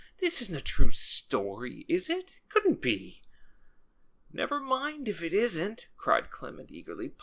[0.19, 2.31] This isn't a true story, is it?
[2.39, 3.21] It couldn't be."
[4.33, 7.13] Never mind if it isn't," cried Clement, eagerly.